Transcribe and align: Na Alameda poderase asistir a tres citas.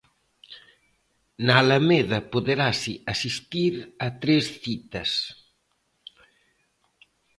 Na 1.45 1.53
Alameda 1.63 2.19
poderase 2.33 2.93
asistir 3.13 3.73
a 4.05 4.07
tres 4.21 4.45
citas. 4.63 5.11